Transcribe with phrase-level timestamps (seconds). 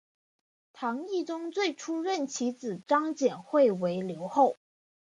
[0.73, 4.57] 唐懿宗最初任其子张简会为留后。